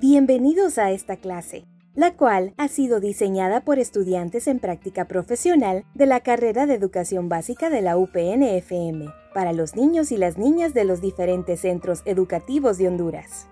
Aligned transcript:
Bienvenidos 0.00 0.78
a 0.78 0.90
esta 0.90 1.14
clase, 1.18 1.66
la 1.94 2.14
cual 2.14 2.52
ha 2.56 2.66
sido 2.66 2.98
diseñada 2.98 3.60
por 3.60 3.78
estudiantes 3.78 4.48
en 4.48 4.58
práctica 4.58 5.04
profesional 5.04 5.84
de 5.94 6.06
la 6.06 6.18
carrera 6.18 6.66
de 6.66 6.74
Educación 6.74 7.28
Básica 7.28 7.70
de 7.70 7.80
la 7.80 7.96
UPN-FM, 7.96 9.06
para 9.32 9.52
los 9.52 9.76
niños 9.76 10.10
y 10.10 10.16
las 10.16 10.36
niñas 10.36 10.74
de 10.74 10.82
los 10.82 11.00
diferentes 11.00 11.60
centros 11.60 12.02
educativos 12.06 12.76
de 12.76 12.88
Honduras. 12.88 13.46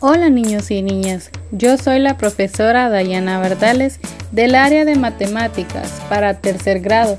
Hola 0.00 0.30
niños 0.30 0.70
y 0.70 0.80
niñas, 0.80 1.30
yo 1.52 1.76
soy 1.76 1.98
la 1.98 2.16
profesora 2.16 2.88
Dayana 2.88 3.38
Verdales 3.38 4.00
del 4.32 4.54
área 4.54 4.86
de 4.86 4.96
matemáticas 4.96 6.00
para 6.08 6.40
tercer 6.40 6.80
grado 6.80 7.18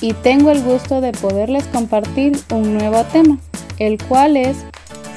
y 0.00 0.12
tengo 0.12 0.52
el 0.52 0.62
gusto 0.62 1.00
de 1.00 1.10
poderles 1.10 1.64
compartir 1.66 2.38
un 2.52 2.74
nuevo 2.74 3.02
tema, 3.12 3.38
el 3.78 4.02
cual 4.02 4.36
es 4.36 4.56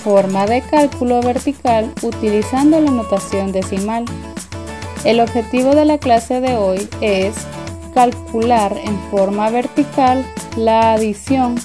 forma 0.03 0.45
de 0.45 0.61
cálculo 0.61 1.21
vertical 1.21 1.91
utilizando 2.01 2.79
la 2.79 2.91
notación 2.91 3.51
decimal. 3.51 4.05
El 5.03 5.19
objetivo 5.19 5.75
de 5.75 5.85
la 5.85 5.97
clase 5.97 6.41
de 6.41 6.55
hoy 6.55 6.87
es 7.01 7.35
calcular 7.93 8.75
en 8.83 8.97
forma 9.11 9.49
vertical 9.49 10.25
la 10.55 10.93
adición 10.93 11.55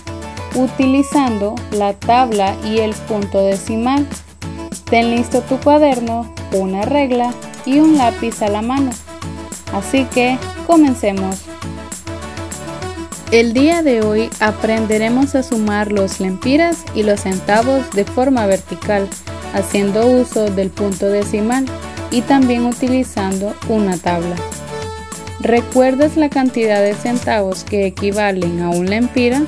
utilizando 0.54 1.54
la 1.72 1.94
tabla 1.94 2.56
y 2.64 2.78
el 2.78 2.92
punto 2.94 3.40
decimal. 3.40 4.06
Ten 4.90 5.10
listo 5.10 5.40
tu 5.42 5.58
cuaderno, 5.58 6.32
una 6.52 6.82
regla 6.82 7.32
y 7.66 7.80
un 7.80 7.98
lápiz 7.98 8.42
a 8.42 8.48
la 8.48 8.62
mano. 8.62 8.90
Así 9.72 10.04
que 10.06 10.38
comencemos. 10.66 11.44
El 13.34 13.52
día 13.52 13.82
de 13.82 14.00
hoy 14.00 14.30
aprenderemos 14.38 15.34
a 15.34 15.42
sumar 15.42 15.90
los 15.90 16.20
lempiras 16.20 16.84
y 16.94 17.02
los 17.02 17.22
centavos 17.22 17.90
de 17.90 18.04
forma 18.04 18.46
vertical, 18.46 19.08
haciendo 19.52 20.06
uso 20.06 20.52
del 20.52 20.70
punto 20.70 21.06
decimal 21.06 21.64
y 22.12 22.20
también 22.20 22.64
utilizando 22.64 23.56
una 23.68 23.98
tabla. 23.98 24.36
¿Recuerdas 25.40 26.16
la 26.16 26.28
cantidad 26.28 26.80
de 26.80 26.94
centavos 26.94 27.64
que 27.64 27.86
equivalen 27.86 28.62
a 28.62 28.70
un 28.70 28.86
lempira? 28.86 29.42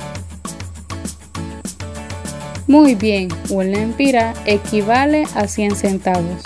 Muy 2.67 2.93
bien, 2.93 3.29
un 3.49 3.71
lempira 3.71 4.33
equivale 4.45 5.23
a 5.33 5.47
100 5.47 5.77
centavos. 5.77 6.41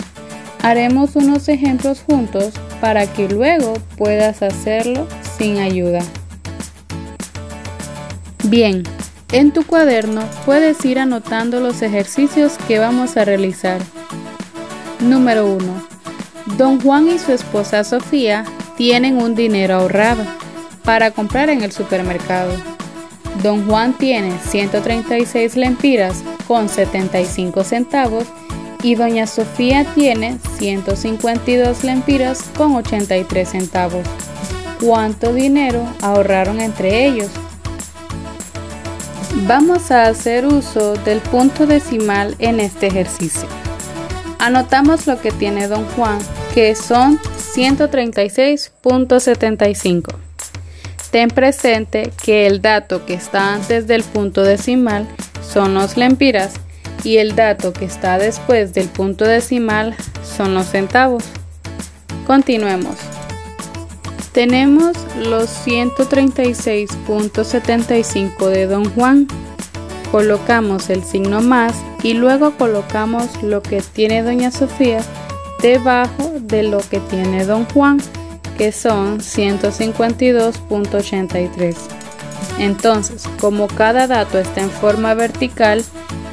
Haremos 0.62 1.16
unos 1.16 1.48
ejemplos 1.48 2.04
juntos 2.06 2.54
para 2.80 3.12
que 3.12 3.28
luego 3.28 3.74
puedas 3.96 4.42
hacerlo 4.42 5.08
sin 5.36 5.58
ayuda. 5.58 6.04
Bien, 8.44 8.82
en 9.30 9.52
tu 9.52 9.64
cuaderno 9.64 10.22
puedes 10.44 10.84
ir 10.84 10.98
anotando 10.98 11.60
los 11.60 11.80
ejercicios 11.80 12.58
que 12.66 12.80
vamos 12.80 13.16
a 13.16 13.24
realizar. 13.24 13.80
Número 15.00 15.46
1. 15.46 15.62
Don 16.58 16.80
Juan 16.80 17.08
y 17.08 17.18
su 17.18 17.32
esposa 17.32 17.84
Sofía 17.84 18.44
tienen 18.76 19.22
un 19.22 19.36
dinero 19.36 19.76
ahorrado 19.76 20.24
para 20.84 21.12
comprar 21.12 21.50
en 21.50 21.62
el 21.62 21.70
supermercado. 21.70 22.52
Don 23.44 23.64
Juan 23.66 23.96
tiene 23.96 24.32
136 24.48 25.56
lempiras 25.56 26.24
con 26.48 26.68
75 26.68 27.62
centavos 27.62 28.24
y 28.82 28.96
doña 28.96 29.28
Sofía 29.28 29.84
tiene 29.94 30.38
152 30.58 31.84
lempiras 31.84 32.42
con 32.56 32.74
83 32.74 33.48
centavos. 33.48 34.06
¿Cuánto 34.80 35.32
dinero 35.32 35.86
ahorraron 36.02 36.60
entre 36.60 37.06
ellos? 37.06 37.30
Vamos 39.46 39.90
a 39.90 40.04
hacer 40.04 40.46
uso 40.46 40.94
del 40.94 41.18
punto 41.18 41.66
decimal 41.66 42.36
en 42.38 42.60
este 42.60 42.86
ejercicio. 42.86 43.48
Anotamos 44.38 45.08
lo 45.08 45.20
que 45.20 45.32
tiene 45.32 45.66
don 45.66 45.84
Juan, 45.90 46.20
que 46.54 46.76
son 46.76 47.18
136.75. 47.18 50.14
Ten 51.10 51.28
presente 51.28 52.12
que 52.22 52.46
el 52.46 52.62
dato 52.62 53.04
que 53.04 53.14
está 53.14 53.54
antes 53.54 53.88
del 53.88 54.04
punto 54.04 54.44
decimal 54.44 55.08
son 55.42 55.74
los 55.74 55.96
lempiras 55.96 56.54
y 57.02 57.16
el 57.16 57.34
dato 57.34 57.72
que 57.72 57.84
está 57.84 58.18
después 58.18 58.72
del 58.74 58.86
punto 58.88 59.24
decimal 59.24 59.96
son 60.22 60.54
los 60.54 60.68
centavos. 60.68 61.24
Continuemos. 62.28 62.94
Tenemos 64.32 64.96
los 65.18 65.50
136.75 65.66 68.48
de 68.48 68.66
Don 68.66 68.90
Juan. 68.94 69.28
Colocamos 70.10 70.88
el 70.88 71.04
signo 71.04 71.42
más 71.42 71.74
y 72.02 72.14
luego 72.14 72.56
colocamos 72.56 73.42
lo 73.42 73.62
que 73.62 73.82
tiene 73.82 74.22
Doña 74.22 74.50
Sofía 74.50 75.02
debajo 75.60 76.32
de 76.40 76.62
lo 76.62 76.78
que 76.78 77.00
tiene 77.00 77.44
Don 77.44 77.66
Juan, 77.66 78.00
que 78.56 78.72
son 78.72 79.20
152.83. 79.20 81.76
Entonces, 82.58 83.28
como 83.38 83.66
cada 83.66 84.06
dato 84.06 84.38
está 84.38 84.62
en 84.62 84.70
forma 84.70 85.12
vertical, 85.12 85.84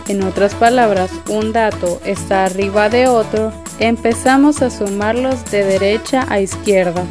en 0.07 0.23
otras 0.23 0.55
palabras, 0.55 1.11
un 1.27 1.51
dato 1.51 1.99
está 2.05 2.45
arriba 2.45 2.87
de 2.87 3.07
otro, 3.07 3.51
empezamos 3.79 4.61
a 4.61 4.69
sumarlos 4.69 5.43
de 5.51 5.65
derecha 5.65 6.25
a 6.29 6.39
izquierda 6.39 7.03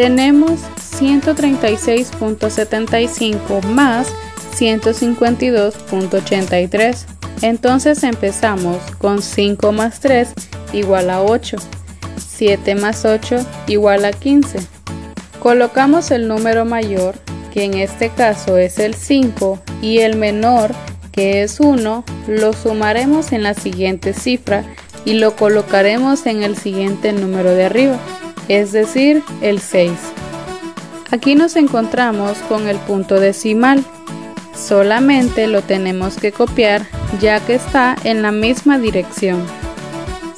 tenemos 0.00 0.60
136.75 0.98 3.62
más 3.64 4.08
152.83. 4.56 7.04
Entonces 7.42 8.02
empezamos 8.02 8.78
con 8.96 9.20
5 9.20 9.72
más 9.72 10.00
3 10.00 10.32
igual 10.72 11.10
a 11.10 11.20
8. 11.20 11.58
7 12.16 12.74
más 12.76 13.04
8 13.04 13.44
igual 13.66 14.06
a 14.06 14.12
15. 14.12 14.60
Colocamos 15.38 16.10
el 16.10 16.28
número 16.28 16.64
mayor, 16.64 17.14
que 17.52 17.64
en 17.64 17.74
este 17.74 18.08
caso 18.08 18.56
es 18.56 18.78
el 18.78 18.94
5, 18.94 19.60
y 19.82 19.98
el 19.98 20.16
menor, 20.16 20.70
que 21.12 21.42
es 21.42 21.60
1, 21.60 22.04
lo 22.26 22.54
sumaremos 22.54 23.32
en 23.32 23.42
la 23.42 23.52
siguiente 23.52 24.14
cifra 24.14 24.64
y 25.04 25.18
lo 25.18 25.36
colocaremos 25.36 26.24
en 26.24 26.42
el 26.42 26.56
siguiente 26.56 27.12
número 27.12 27.52
de 27.52 27.66
arriba 27.66 27.98
es 28.50 28.72
decir, 28.72 29.22
el 29.42 29.60
6. 29.60 29.92
Aquí 31.12 31.36
nos 31.36 31.54
encontramos 31.54 32.36
con 32.48 32.66
el 32.66 32.78
punto 32.78 33.20
decimal. 33.20 33.84
Solamente 34.56 35.46
lo 35.46 35.62
tenemos 35.62 36.16
que 36.16 36.32
copiar 36.32 36.84
ya 37.20 37.38
que 37.38 37.54
está 37.54 37.94
en 38.02 38.22
la 38.22 38.32
misma 38.32 38.78
dirección. 38.78 39.40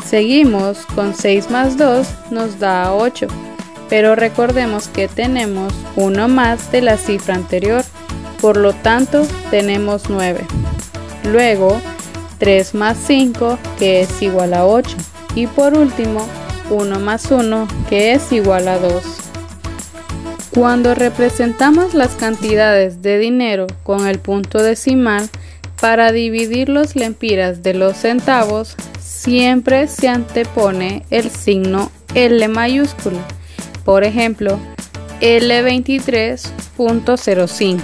Seguimos 0.04 0.84
con 0.94 1.14
6 1.14 1.50
más 1.50 1.78
2 1.78 2.06
nos 2.30 2.58
da 2.58 2.92
8, 2.92 3.28
pero 3.88 4.14
recordemos 4.14 4.88
que 4.88 5.08
tenemos 5.08 5.72
uno 5.96 6.28
más 6.28 6.70
de 6.70 6.82
la 6.82 6.98
cifra 6.98 7.34
anterior, 7.34 7.82
por 8.42 8.58
lo 8.58 8.74
tanto 8.74 9.26
tenemos 9.50 10.10
9. 10.10 10.44
Luego 11.24 11.80
3 12.40 12.74
más 12.74 12.98
5 13.06 13.58
que 13.78 14.02
es 14.02 14.20
igual 14.20 14.52
a 14.52 14.66
8 14.66 14.98
y 15.34 15.46
por 15.46 15.72
último 15.72 16.26
1 16.72 17.00
más 17.00 17.30
1, 17.30 17.66
que 17.88 18.12
es 18.12 18.30
igual 18.32 18.68
a 18.68 18.78
2. 18.78 19.02
Cuando 20.50 20.94
representamos 20.94 21.94
las 21.94 22.10
cantidades 22.10 23.00
de 23.02 23.18
dinero 23.18 23.66
con 23.82 24.06
el 24.06 24.18
punto 24.18 24.62
decimal, 24.62 25.30
para 25.80 26.12
dividir 26.12 26.68
los 26.68 26.94
lempiras 26.94 27.62
de 27.62 27.72
los 27.74 27.96
centavos, 27.96 28.76
siempre 29.00 29.88
se 29.88 30.08
antepone 30.08 31.04
el 31.10 31.30
signo 31.30 31.90
L 32.14 32.46
mayúscula. 32.48 33.18
Por 33.84 34.04
ejemplo, 34.04 34.60
L23.05. 35.20 37.80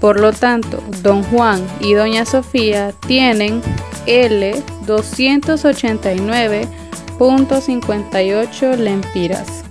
Por 0.00 0.20
lo 0.20 0.32
tanto, 0.32 0.82
don 1.02 1.22
Juan 1.24 1.66
y 1.80 1.94
doña 1.94 2.24
Sofía 2.26 2.92
tienen 3.06 3.62
L289 4.06 6.85
.58 7.18 8.76
lempiras. 8.76 9.64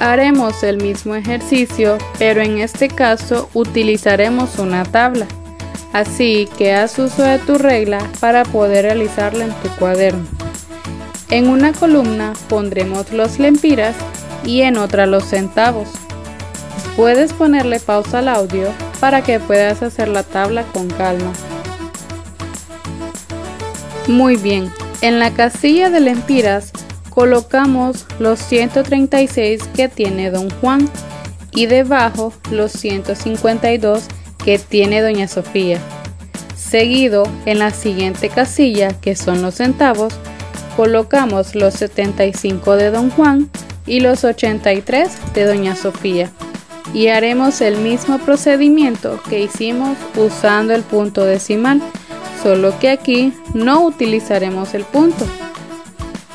Haremos 0.00 0.62
el 0.62 0.78
mismo 0.78 1.14
ejercicio, 1.14 1.98
pero 2.18 2.40
en 2.40 2.58
este 2.58 2.88
caso 2.88 3.50
utilizaremos 3.52 4.58
una 4.58 4.84
tabla. 4.84 5.26
Así 5.92 6.48
que 6.56 6.74
haz 6.74 6.98
uso 6.98 7.22
de 7.22 7.38
tu 7.38 7.58
regla 7.58 7.98
para 8.20 8.44
poder 8.44 8.84
realizarla 8.84 9.44
en 9.44 9.52
tu 9.54 9.68
cuaderno. 9.78 10.26
En 11.30 11.48
una 11.48 11.72
columna 11.72 12.32
pondremos 12.48 13.12
los 13.12 13.38
lempiras 13.38 13.96
y 14.44 14.62
en 14.62 14.76
otra 14.76 15.06
los 15.06 15.24
centavos. 15.24 15.88
Puedes 16.96 17.32
ponerle 17.32 17.80
pausa 17.80 18.20
al 18.20 18.28
audio 18.28 18.68
para 19.00 19.22
que 19.22 19.40
puedas 19.40 19.82
hacer 19.82 20.08
la 20.08 20.22
tabla 20.22 20.62
con 20.72 20.88
calma. 20.88 21.32
Muy 24.06 24.36
bien, 24.36 24.72
en 25.00 25.18
la 25.18 25.32
casilla 25.32 25.90
de 25.90 26.00
lempiras 26.00 26.72
colocamos 27.10 28.06
los 28.18 28.38
136 28.40 29.62
que 29.74 29.88
tiene 29.88 30.30
don 30.30 30.50
Juan 30.60 30.88
y 31.52 31.66
debajo 31.66 32.32
los 32.50 32.72
152 32.72 34.04
que 34.44 34.58
tiene 34.58 35.02
doña 35.02 35.28
Sofía. 35.28 35.78
Seguido, 36.56 37.24
en 37.46 37.58
la 37.58 37.70
siguiente 37.70 38.28
casilla, 38.28 38.88
que 39.00 39.16
son 39.16 39.42
los 39.42 39.54
centavos, 39.56 40.14
colocamos 40.76 41.54
los 41.54 41.74
75 41.74 42.76
de 42.76 42.90
Don 42.90 43.10
Juan 43.10 43.50
y 43.86 44.00
los 44.00 44.22
83 44.22 45.10
de 45.34 45.44
Doña 45.44 45.74
Sofía. 45.74 46.30
Y 46.94 47.08
haremos 47.08 47.60
el 47.60 47.78
mismo 47.78 48.18
procedimiento 48.18 49.20
que 49.28 49.40
hicimos 49.40 49.96
usando 50.16 50.74
el 50.74 50.82
punto 50.82 51.24
decimal, 51.24 51.82
solo 52.42 52.78
que 52.78 52.90
aquí 52.90 53.32
no 53.54 53.82
utilizaremos 53.84 54.74
el 54.74 54.84
punto. 54.84 55.26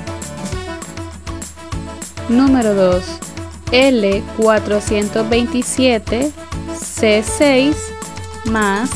Número 2.28 2.74
2. 2.74 3.04
L427 3.72 6.30
C6 6.72 7.74
más 8.46 8.90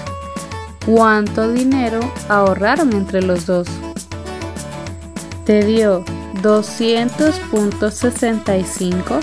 ¿Cuánto 0.85 1.51
dinero 1.51 1.99
ahorraron 2.27 2.91
entre 2.93 3.21
los 3.21 3.45
dos? 3.45 3.67
Te 5.45 5.63
dio 5.63 6.03
200.65. 6.35 9.19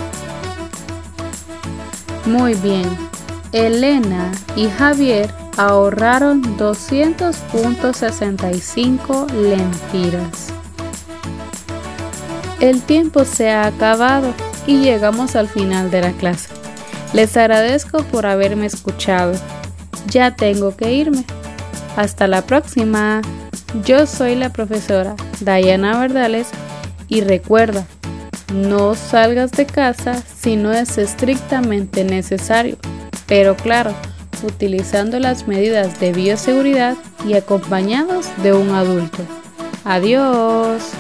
Muy 2.27 2.55
bien. 2.55 3.09
Elena 3.53 4.33
y 4.57 4.69
Javier 4.69 5.33
ahorraron 5.57 6.43
200.65 6.59 9.31
lempiras. 9.33 10.49
El 12.61 12.83
tiempo 12.83 13.25
se 13.25 13.51
ha 13.51 13.67
acabado 13.67 14.35
y 14.67 14.81
llegamos 14.81 15.37
al 15.37 15.49
final 15.49 15.91
de 15.91 16.03
la 16.03 16.13
clase. 16.13 16.51
Les 17.13 17.37
agradezco 17.37 18.03
por 18.05 18.25
haberme 18.27 18.67
escuchado. 18.67 19.33
Ya 20.09 20.35
tengo 20.35 20.77
que 20.77 20.93
irme. 20.93 21.25
Hasta 21.97 22.29
la 22.29 22.43
próxima. 22.43 23.23
Yo 23.85 24.07
soy 24.07 24.35
la 24.35 24.51
profesora 24.51 25.15
Diana 25.41 25.99
Verdales 25.99 26.49
y 27.09 27.23
recuerda, 27.23 27.87
no 28.55 28.95
salgas 28.95 29.53
de 29.53 29.67
casa 29.67 30.15
si 30.15 30.57
no 30.57 30.73
es 30.73 30.99
estrictamente 30.99 32.05
necesario, 32.05 32.77
pero 33.27 33.57
claro, 33.57 33.93
utilizando 34.43 35.19
las 35.19 35.49
medidas 35.49 35.99
de 36.01 36.13
bioseguridad 36.13 36.97
y 37.27 37.35
acompañados 37.35 38.27
de 38.43 38.53
un 38.53 38.71
adulto. 38.71 39.23
Adiós. 39.85 40.93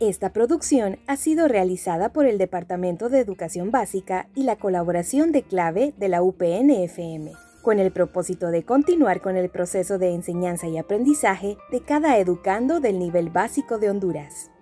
Esta 0.00 0.32
producción 0.32 0.98
ha 1.06 1.16
sido 1.16 1.48
realizada 1.48 2.10
por 2.10 2.26
el 2.26 2.36
Departamento 2.36 3.08
de 3.08 3.20
Educación 3.20 3.70
Básica 3.70 4.28
y 4.34 4.42
la 4.42 4.56
colaboración 4.56 5.32
de 5.32 5.42
clave 5.42 5.94
de 5.96 6.08
la 6.08 6.22
UPN-FM 6.22 7.32
con 7.64 7.80
el 7.80 7.90
propósito 7.90 8.52
de 8.52 8.64
continuar 8.64 9.20
con 9.20 9.36
el 9.36 9.48
proceso 9.50 9.98
de 9.98 10.14
enseñanza 10.14 10.68
y 10.68 10.78
aprendizaje 10.78 11.56
de 11.72 11.80
cada 11.80 12.18
educando 12.18 12.78
del 12.78 13.00
nivel 13.00 13.30
básico 13.30 13.78
de 13.78 13.90
Honduras. 13.90 14.53